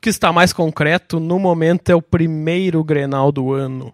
[0.00, 3.92] O que está mais concreto no momento é o primeiro Grenal do ano.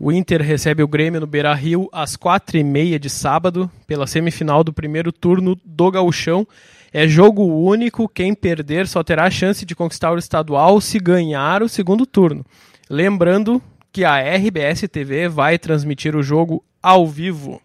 [0.00, 4.64] O Inter recebe o Grêmio no Beira-Rio às quatro e meia de sábado, pela semifinal
[4.64, 6.48] do primeiro turno do Gauchão.
[6.90, 11.62] É jogo único, quem perder só terá a chance de conquistar o estadual se ganhar
[11.62, 12.42] o segundo turno.
[12.88, 13.60] Lembrando
[13.92, 17.60] que a RBS TV vai transmitir o jogo ao vivo.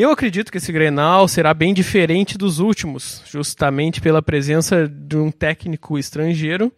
[0.00, 5.28] Eu acredito que esse Grenal será bem diferente dos últimos, justamente pela presença de um
[5.28, 6.72] técnico estrangeiro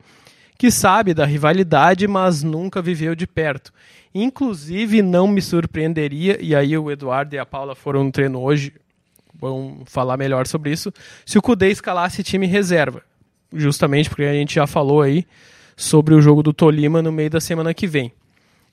[0.57, 3.75] que sabe da rivalidade, mas nunca viveu de perto.
[4.15, 8.73] Inclusive, não me surpreenderia, e aí o Eduardo e a Paula foram no treino hoje,
[9.39, 10.91] vão falar melhor sobre isso,
[11.27, 13.03] se o Cudê escalasse time reserva.
[13.53, 15.27] Justamente porque a gente já falou aí
[15.77, 18.15] sobre o jogo do Tolima no meio da semana que vem.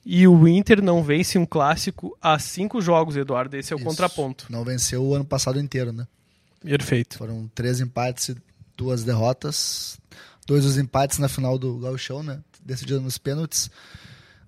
[0.04, 3.56] E o Inter não vence um clássico há cinco jogos, Eduardo.
[3.56, 3.86] Esse é o Isso.
[3.86, 4.46] contraponto.
[4.48, 6.06] Não venceu o ano passado inteiro, né?
[6.62, 7.18] Perfeito.
[7.18, 8.36] Foram três empates e
[8.76, 9.98] duas derrotas.
[10.46, 12.40] Dois dos empates na final do Gauchão, né?
[12.64, 13.70] Decidido nos pênaltis.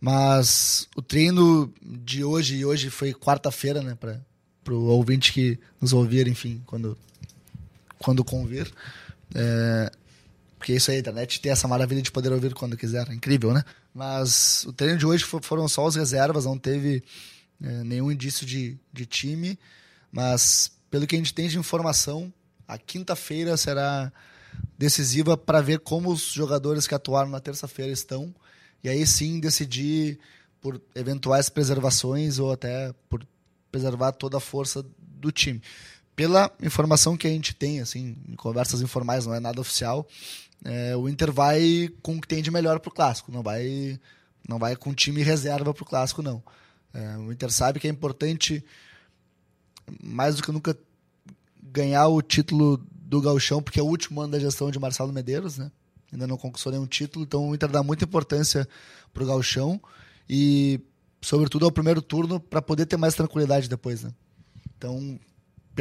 [0.00, 3.94] Mas o treino de hoje, e hoje foi quarta-feira, né?
[3.94, 6.96] Para o ouvinte que nos ouvir, enfim, quando,
[7.98, 8.72] quando convir.
[9.34, 9.92] É,
[10.70, 13.08] porque isso aí, a internet tem essa maravilha de poder ouvir quando quiser.
[13.10, 13.64] É incrível, né?
[13.92, 17.02] Mas o treino de hoje fo- foram só as reservas, não teve
[17.60, 19.58] é, nenhum indício de, de time.
[20.12, 22.32] Mas pelo que a gente tem de informação,
[22.68, 24.12] a quinta-feira será
[24.78, 28.32] decisiva para ver como os jogadores que atuaram na terça-feira estão
[28.82, 30.20] e aí sim decidir
[30.60, 33.26] por eventuais preservações ou até por
[33.72, 35.60] preservar toda a força do time.
[36.20, 40.06] Pela informação que a gente tem, assim, em conversas informais, não é nada oficial,
[40.62, 43.98] é, o Inter vai com o que tem de melhor para o clássico, não vai,
[44.46, 46.42] não vai com time reserva para o clássico, não.
[46.92, 48.62] É, o Inter sabe que é importante,
[50.02, 50.78] mais do que nunca,
[51.62, 55.56] ganhar o título do Gauchão, porque é o último ano da gestão de Marcelo Medeiros,
[55.56, 55.72] né?
[56.12, 58.68] Ainda não conquistou nenhum título, então o Inter dá muita importância
[59.14, 59.80] para o Gauchão
[60.28, 60.80] e,
[61.22, 64.12] sobretudo, ao primeiro turno para poder ter mais tranquilidade depois, né?
[64.76, 65.18] Então,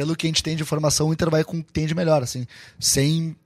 [0.00, 1.94] pelo que a gente tem de informação, o Inter vai com o que tem de
[1.94, 2.46] melhor, assim,
[2.78, 3.36] sem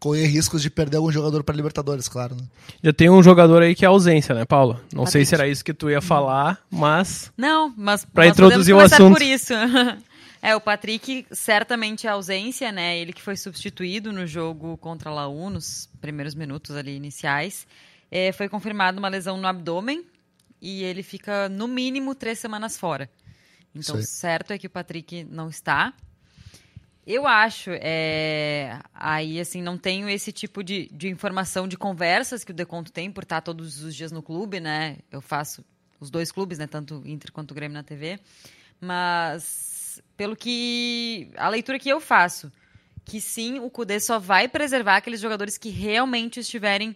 [0.00, 2.34] correr riscos de perder algum jogador para Libertadores, claro.
[2.34, 2.44] Né?
[2.82, 4.82] Já tem um jogador aí que é ausência, né, Paula?
[4.90, 7.30] Não sei se era isso que tu ia falar, mas.
[7.36, 8.06] Não, mas.
[8.06, 9.12] Para introduzir o assunto.
[9.12, 9.52] por isso.
[10.40, 12.98] é, o Patrick certamente é ausência, né?
[12.98, 17.66] Ele que foi substituído no jogo contra a Laú, nos primeiros minutos ali iniciais.
[18.10, 20.06] É, foi confirmada uma lesão no abdômen
[20.58, 23.10] e ele fica, no mínimo, três semanas fora.
[23.74, 25.94] Então, certo é que o Patrick não está.
[27.06, 32.50] Eu acho, é, aí assim, não tenho esse tipo de, de informação de conversas que
[32.50, 34.98] o Deconto tem por estar todos os dias no clube, né?
[35.10, 35.64] Eu faço
[35.98, 36.66] os dois clubes, né?
[36.66, 38.20] Tanto Inter quanto o Grêmio na TV.
[38.78, 41.30] Mas, pelo que.
[41.36, 42.52] A leitura que eu faço,
[43.04, 46.94] que sim, o Cudê só vai preservar aqueles jogadores que realmente estiverem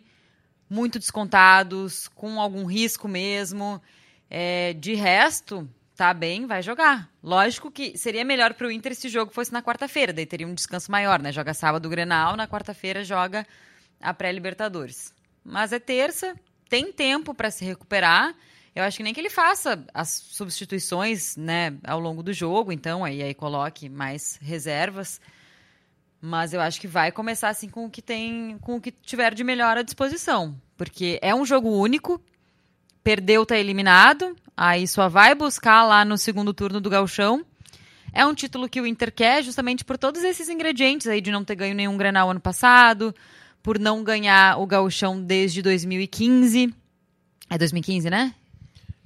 [0.68, 3.80] muito descontados, com algum risco mesmo.
[4.28, 5.68] É, de resto,
[6.02, 7.08] tá bem, vai jogar.
[7.22, 10.48] Lógico que seria melhor para o Inter se o jogo fosse na quarta-feira, daí teria
[10.48, 11.30] um descanso maior, né?
[11.30, 13.46] Joga sábado o Grenal, na quarta-feira joga
[14.00, 15.14] a pré-Libertadores.
[15.44, 16.34] Mas é terça,
[16.68, 18.34] tem tempo para se recuperar.
[18.74, 23.04] Eu acho que nem que ele faça as substituições, né, ao longo do jogo, então
[23.04, 25.20] aí aí coloque mais reservas.
[26.20, 29.32] Mas eu acho que vai começar assim com o que tem, com o que tiver
[29.34, 32.20] de melhor à disposição, porque é um jogo único.
[33.02, 34.36] Perdeu, tá eliminado.
[34.56, 37.44] Aí só vai buscar lá no segundo turno do Galchão.
[38.12, 41.44] É um título que o Inter quer justamente por todos esses ingredientes aí de não
[41.44, 43.14] ter ganho nenhum Grenal ano passado,
[43.62, 46.74] por não ganhar o Gauchão desde 2015.
[47.48, 48.34] É 2015, né?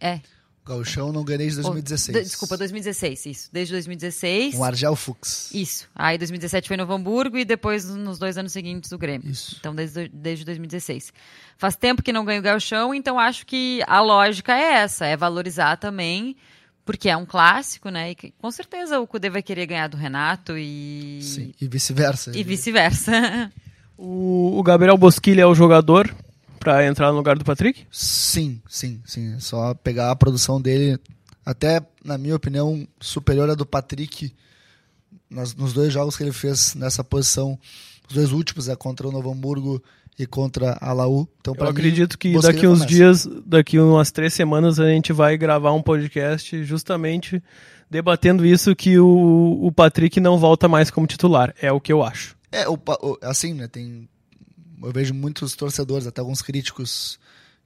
[0.01, 0.21] É.
[0.67, 2.17] Gauchão não ganhei desde 2016.
[2.17, 3.49] Oh, desculpa, 2016, isso.
[3.53, 4.57] Desde 2016.
[4.57, 5.55] Com Argel Fux.
[5.55, 5.89] Isso.
[5.95, 9.31] Aí 2017 foi Novo Hamburgo e depois nos dois anos seguintes o Grêmio.
[9.31, 9.57] Isso.
[9.61, 11.13] Então desde, desde 2016.
[11.57, 15.17] Faz tempo que não ganho o Gauchão, então acho que a lógica é essa, é
[15.17, 16.37] valorizar também,
[16.85, 18.11] porque é um clássico, né?
[18.11, 21.21] E que, com certeza o Cudê vai querer ganhar do Renato e...
[21.23, 22.37] Sim, e vice-versa.
[22.37, 23.53] E vice-versa.
[23.97, 26.13] o, o Gabriel Bosquilha é o jogador
[26.57, 27.87] para entrar no lugar do Patrick?
[27.91, 29.35] Sim, sim, sim.
[29.35, 30.99] É só pegar a produção dele,
[31.45, 34.33] até, na minha opinião, superior à do Patrick
[35.31, 37.59] nas, nos dois jogos que ele fez nessa posição.
[38.09, 39.83] Os dois últimos é contra o Novo Hamburgo
[40.19, 41.29] e contra a Laú.
[41.41, 45.73] Então, Eu acredito que daqui uns dias, daqui umas três semanas, a gente vai gravar
[45.73, 47.43] um podcast justamente
[47.91, 51.55] debatendo isso que o, o Patrick não volta mais como titular.
[51.61, 52.37] É o que eu acho.
[52.51, 52.79] É, o,
[53.23, 53.69] assim, né?
[53.69, 54.09] Tem
[54.83, 57.19] eu vejo muitos torcedores, até alguns críticos,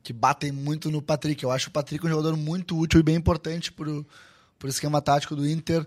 [0.03, 1.42] que batem muito no Patrick.
[1.42, 4.07] Eu acho o Patrick um jogador muito útil e bem importante para o
[4.64, 5.87] esquema tático do Inter.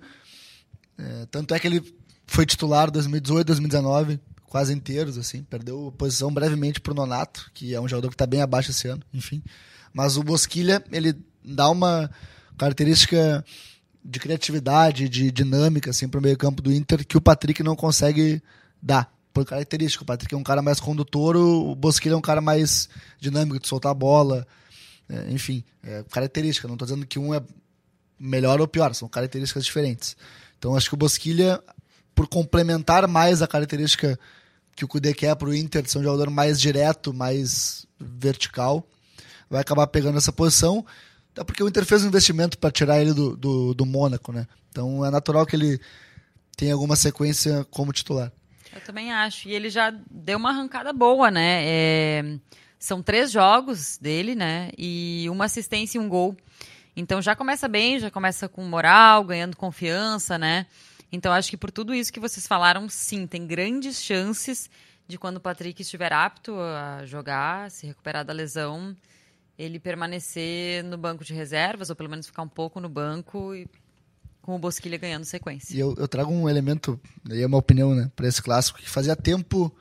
[0.97, 1.95] É, tanto é que ele
[2.27, 5.43] foi titular 2018, 2019, quase inteiros, assim.
[5.43, 8.87] Perdeu posição brevemente para o Nonato, que é um jogador que está bem abaixo esse
[8.87, 9.43] ano, enfim.
[9.93, 12.09] Mas o Bosquilha, ele dá uma
[12.57, 13.43] característica
[14.03, 17.75] de criatividade, de dinâmica, assim, para o meio campo do Inter, que o Patrick não
[17.75, 18.41] consegue
[18.81, 20.03] dar por característica.
[20.03, 22.87] O Patrick é um cara mais condutor, o Bosquilha é um cara mais
[23.19, 24.47] dinâmico, de soltar a bola.
[25.09, 26.67] É, enfim, é característica.
[26.67, 27.41] Não estou dizendo que um é
[28.19, 30.15] melhor ou pior, são características diferentes.
[30.57, 31.61] Então acho que o Bosquilha,
[32.15, 34.17] por complementar mais a característica
[34.75, 38.87] que o Kudê quer para o Inter, de ser um jogador mais direto, mais vertical,
[39.49, 40.85] vai acabar pegando essa posição.
[41.31, 44.47] Até porque o Inter fez um investimento para tirar ele do, do, do Mônaco, né?
[44.69, 45.79] Então é natural que ele
[46.55, 48.31] tenha alguma sequência como titular.
[48.75, 49.47] Eu também acho.
[49.47, 51.61] E ele já deu uma arrancada boa, né?
[51.65, 52.39] É,
[52.79, 54.71] são três jogos dele, né?
[54.77, 56.35] E uma assistência e um gol.
[56.95, 60.67] Então já começa bem, já começa com moral, ganhando confiança, né?
[61.11, 64.69] Então acho que por tudo isso que vocês falaram, sim, tem grandes chances
[65.07, 68.95] de quando o Patrick estiver apto a jogar, se recuperar da lesão,
[69.57, 73.67] ele permanecer no banco de reservas, ou pelo menos ficar um pouco no banco e
[74.43, 75.73] com o Bosquilha ganhando sequência.
[75.73, 76.99] E eu, eu trago um elemento,
[77.31, 79.73] aí é uma opinião, né, para esse clássico, que fazia tempo,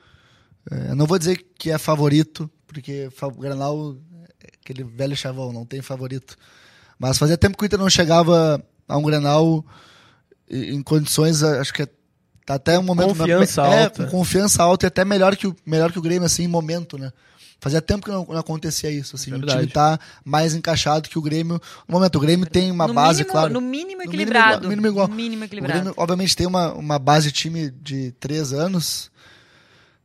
[0.71, 3.97] é, eu não vou dizer que é favorito, porque o Granal,
[4.59, 6.37] aquele velho chavão, não tem favorito.
[6.97, 9.65] Mas fazia tempo que o Inter não chegava a um Granal
[10.49, 11.87] em condições, acho que é
[12.45, 14.03] tá até um momento confiança é, alta.
[14.05, 16.97] com confiança alta e até melhor que o melhor que o Grêmio assim em momento,
[16.97, 17.11] né?
[17.63, 19.53] Fazia tempo que não, não acontecia isso, assim, Verdade.
[19.53, 21.61] o time tá mais encaixado que o Grêmio.
[21.87, 23.53] No momento o Grêmio tem uma no base, mínimo, claro.
[23.53, 24.63] No mínimo equilibrado.
[24.63, 25.07] No mínimo igual.
[25.07, 25.79] No mínimo O equilibrado.
[25.79, 29.09] Grêmio, obviamente, tem uma, uma base de time de três anos,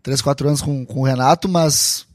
[0.04, 2.06] três, quatro anos com, com o Renato, mas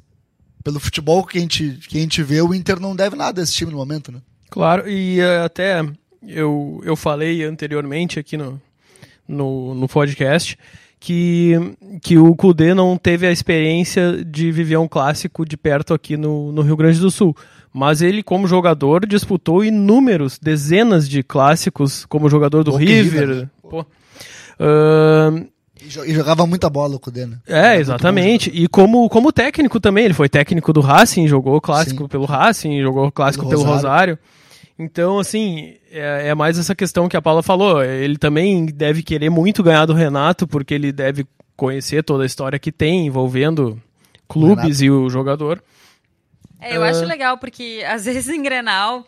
[0.63, 3.43] pelo futebol que a, gente, que a gente vê, o Inter não deve nada a
[3.43, 4.21] esse time no momento, né?
[4.49, 5.85] Claro, e eh, até
[6.25, 8.61] eu, eu falei anteriormente aqui no,
[9.27, 10.57] no, no podcast
[11.05, 16.15] que, que o Kudê não teve a experiência de viver um clássico de perto aqui
[16.15, 17.35] no, no Rio Grande do Sul.
[17.73, 23.03] Mas ele, como jogador, disputou inúmeros, dezenas de clássicos como jogador do River.
[23.03, 23.49] River, né?
[23.69, 23.85] Pô.
[24.57, 25.45] Ahn,
[25.83, 27.37] E, jo- jogava muita bola o Cudê, né?
[27.47, 28.49] É, exatamente.
[28.53, 32.07] E como, como técnico também, ele foi técnico do Racing, jogou clássico Sim.
[32.07, 34.13] pelo Racing, jogou clássico Pelo pelo Rosário.
[34.15, 34.19] Rosário.
[34.77, 37.83] Então, assim, é, é mais essa questão que a Paula falou.
[37.83, 42.57] Ele também deve querer muito ganhar do Renato, porque ele deve conhecer toda a história
[42.57, 43.79] que tem envolvendo
[44.27, 45.63] clubes e o jogador.
[46.59, 46.89] É, eu Ah.
[46.89, 49.05] acho legal, porque às vezes em Grenal,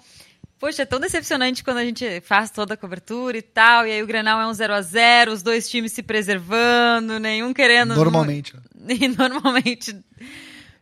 [0.59, 4.03] poxa, é tão decepcionante quando a gente faz toda a cobertura e tal, e aí
[4.03, 7.95] o Grenal é um 0 a 0 os dois times se preservando, nenhum querendo...
[7.95, 8.53] Normalmente.
[8.87, 9.97] E normalmente...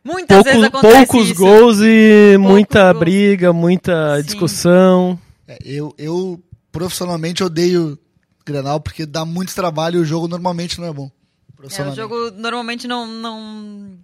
[0.03, 1.39] Muitas vezes Poucos, acontece poucos isso.
[1.39, 2.99] gols e muita gols.
[2.99, 4.23] briga, muita Sim.
[4.23, 5.19] discussão.
[5.47, 7.97] É, eu, eu profissionalmente odeio
[8.45, 11.09] Grenal porque dá muito trabalho e o jogo normalmente não é bom.
[11.77, 13.07] É, o jogo normalmente não...
[13.07, 13.97] não...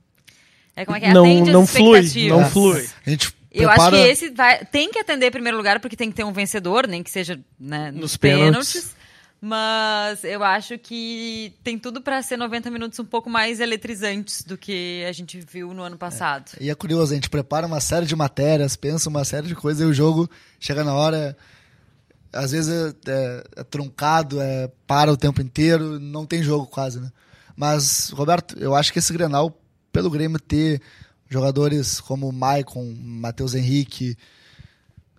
[0.75, 1.13] É como é que é?
[1.13, 2.87] Não, não flui, não flui.
[3.05, 3.81] A gente Eu prepara...
[3.81, 6.31] acho que esse vai, tem que atender em primeiro lugar, porque tem que ter um
[6.31, 8.73] vencedor, nem que seja né, nos, Nos pênaltis.
[8.73, 8.98] pênaltis.
[9.41, 14.57] Mas eu acho que tem tudo para ser 90 minutos um pouco mais eletrizantes do
[14.57, 16.51] que a gente viu no ano passado.
[16.59, 19.81] E é curioso, a gente prepara uma série de matérias, pensa uma série de coisas
[19.81, 21.37] e o jogo chega na hora,
[22.33, 26.99] às vezes é, é- é truncado, é, para o tempo inteiro, não tem jogo quase,
[26.99, 27.09] né?
[27.55, 29.57] Mas, Roberto, eu acho que esse Grenal,
[29.91, 30.81] pelo Grêmio ter
[31.29, 34.17] jogadores como o Maicon, Matheus Henrique,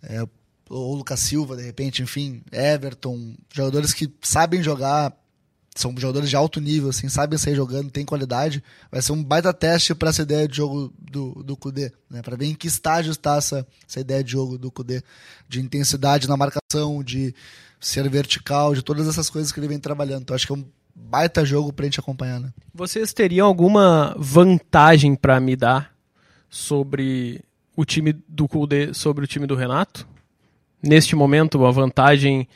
[0.02, 0.26] é,
[0.70, 5.12] ou Lucas Silva, de repente, enfim, Everton, jogadores que sabem jogar,
[5.74, 8.62] são jogadores de alto nível, assim, sabem sair jogando, têm qualidade.
[8.90, 12.22] Vai ser um baita teste para essa ideia de jogo do, do Kudê, né?
[12.22, 15.02] Para ver em que estágio está essa, essa ideia de jogo do Kudê,
[15.48, 17.34] de intensidade na marcação, de
[17.80, 20.22] ser vertical, de todas essas coisas que ele vem trabalhando.
[20.22, 22.52] Então acho que é um baita jogo pra gente acompanhar, né?
[22.72, 25.92] Vocês teriam alguma vantagem para me dar
[26.48, 27.42] sobre
[27.74, 30.06] o time do Kudê sobre o time do Renato?
[30.82, 32.48] Neste momento, uma vantagem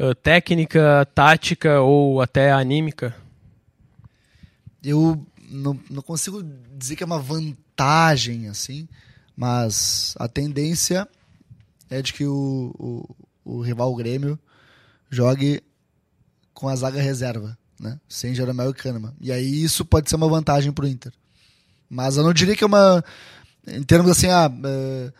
[0.00, 3.14] ah, técnica, tática ou até anímica?
[4.82, 6.42] Eu não, não consigo
[6.74, 8.88] dizer que é uma vantagem, assim,
[9.36, 11.06] mas a tendência
[11.90, 14.38] é de que o, o, o rival Grêmio
[15.10, 15.62] jogue
[16.54, 18.00] com a zaga reserva, né?
[18.08, 19.14] Sem Jeromel e Kahneman.
[19.20, 21.12] E aí isso pode ser uma vantagem pro Inter.
[21.90, 23.04] Mas eu não diria que é uma.
[23.66, 25.12] Em termos assim, ah, eh,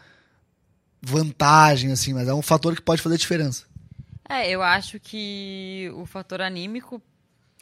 [1.02, 3.64] vantagem, assim, mas é um fator que pode fazer diferença.
[4.28, 7.02] É, eu acho que o fator anímico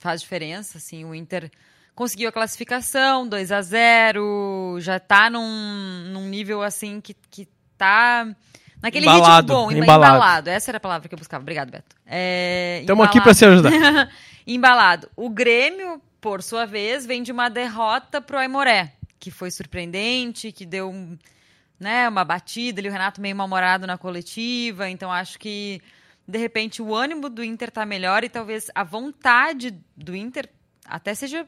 [0.01, 1.51] faz diferença, assim, o Inter
[1.94, 8.29] conseguiu a classificação, 2 a 0 já tá num, num nível, assim, que, que tá
[8.83, 10.14] naquele Embalado, ritmo bom, emba- embalado.
[10.16, 10.51] embalado.
[10.51, 11.42] Essa era a palavra que eu buscava.
[11.42, 11.96] Obrigado, Beto.
[12.07, 13.72] É, Estamos aqui para se ajudar.
[14.46, 15.11] embalado.
[15.16, 20.64] O Grêmio, por sua vez, vem de uma derrota pro Aimoré, que foi surpreendente, que
[20.64, 21.18] deu um,
[21.79, 25.81] né, uma batida ali, o Renato meio mal-humorado na coletiva, então acho que
[26.27, 30.49] de repente o ânimo do Inter tá melhor e talvez a vontade do Inter
[30.85, 31.47] até seja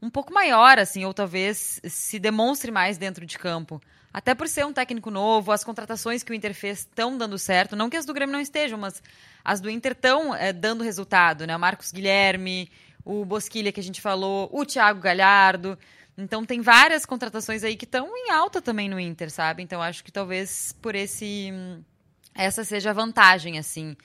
[0.00, 3.80] um pouco maior, assim, ou talvez se demonstre mais dentro de campo.
[4.12, 7.74] Até por ser um técnico novo, as contratações que o Inter fez estão dando certo.
[7.74, 9.02] Não que as do Grêmio não estejam, mas
[9.42, 11.56] as do Inter estão dando resultado, né?
[11.56, 12.70] O Marcos Guilherme,
[13.04, 15.78] o Bosquilha que a gente falou, o Thiago Galhardo.
[16.16, 19.62] Então tem várias contratações aí que estão em alta também no Inter, sabe?
[19.62, 21.52] Então acho que talvez por esse
[22.34, 23.96] essa seja a vantagem, assim.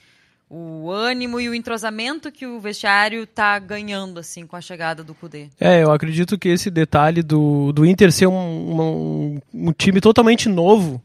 [0.50, 5.14] O ânimo e o entrosamento que o vestiário tá ganhando, assim, com a chegada do
[5.14, 5.48] Kudê.
[5.60, 10.48] É, eu acredito que esse detalhe do, do Inter ser um, um, um time totalmente
[10.48, 11.02] novo,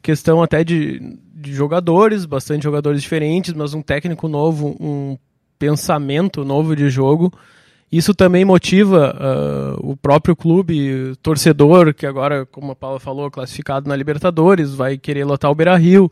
[0.00, 5.18] questão até de, de jogadores, bastante jogadores diferentes, mas um técnico novo, um
[5.58, 7.30] pensamento novo de jogo.
[7.90, 13.30] Isso também motiva ah, o próprio clube, o torcedor, que agora, como a Paula falou,
[13.30, 16.10] classificado na Libertadores, vai querer lotar o Beira Rio,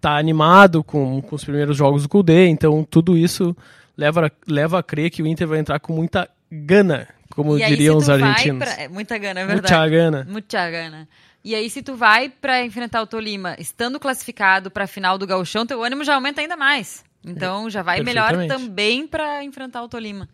[0.00, 3.56] tá animado com, com os primeiros jogos do Kudê, então tudo isso
[3.96, 7.70] leva, leva a crer que o Inter vai entrar com muita gana, como e aí,
[7.70, 8.58] diriam se os argentinos.
[8.58, 9.74] pra- é, Muita gana, é verdade.
[9.74, 10.26] Muita gana.
[10.28, 11.08] Muita gana.
[11.44, 15.64] E aí, se tu vai pra enfrentar o Tolima, estando classificado pra final do Gauchão,
[15.66, 17.04] teu ânimo já aumenta ainda mais.
[17.24, 20.28] Então já vai melhor também para enfrentar o Tolima.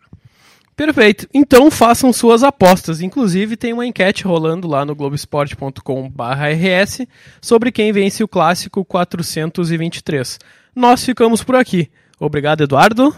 [0.79, 1.29] Perfeito.
[1.35, 3.01] Então façam suas apostas.
[3.01, 7.01] Inclusive tem uma enquete rolando lá no globesport.com/rs
[7.43, 10.39] sobre quem vence o clássico 423.
[10.77, 11.91] Nós ficamos por aqui.
[12.21, 13.13] Obrigado, Eduardo.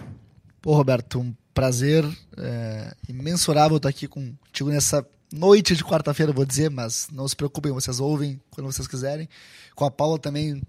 [0.63, 2.03] Pô, Roberto, um prazer
[2.39, 7.73] é, imensurável estar aqui contigo nessa noite de quarta-feira, vou dizer, mas não se preocupem,
[7.73, 9.29] vocês ouvem quando vocês quiserem.
[9.75, 10.63] Com a Paula também,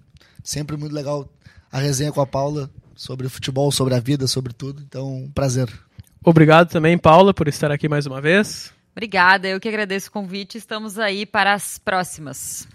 [0.43, 1.25] sempre muito legal
[1.71, 4.83] a resenha com a Paula sobre futebol, sobre a vida, sobre tudo.
[4.85, 5.69] Então, um prazer.
[6.23, 8.71] Obrigado também, Paula, por estar aqui mais uma vez.
[8.91, 10.57] Obrigada, eu que agradeço o convite.
[10.57, 12.67] Estamos aí para as próximas.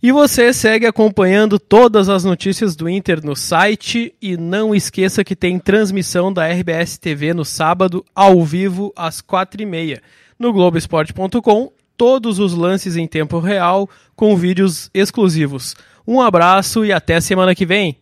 [0.00, 5.34] E você segue acompanhando todas as notícias do Inter no site e não esqueça que
[5.34, 10.00] tem transmissão da RBS TV no sábado, ao vivo, às quatro e meia.
[10.38, 15.74] No Globoesporte.com, todos os lances em tempo real, com vídeos exclusivos.
[16.06, 17.98] Um abraço e até semana que vem!